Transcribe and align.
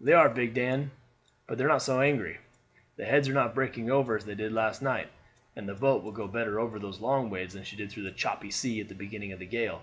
"They 0.00 0.14
are 0.14 0.30
big, 0.30 0.54
Dan; 0.54 0.92
but 1.46 1.58
they 1.58 1.64
are 1.64 1.68
not 1.68 1.82
so 1.82 2.00
angry. 2.00 2.38
The 2.96 3.04
heads 3.04 3.28
are 3.28 3.34
not 3.34 3.54
breaking 3.54 3.90
over 3.90 4.16
as 4.16 4.24
they 4.24 4.34
did 4.34 4.50
last 4.50 4.80
night, 4.80 5.10
and 5.54 5.68
the 5.68 5.74
boat 5.74 6.02
will 6.02 6.10
go 6.12 6.26
better 6.26 6.58
over 6.58 6.78
those 6.78 7.00
long 7.00 7.28
waves 7.28 7.52
than 7.52 7.64
she 7.64 7.76
did 7.76 7.90
through 7.92 8.04
the 8.04 8.12
choppy 8.12 8.50
sea 8.50 8.80
at 8.80 8.88
the 8.88 8.94
beginning 8.94 9.30
of 9.30 9.40
the 9.40 9.44
gale." 9.46 9.82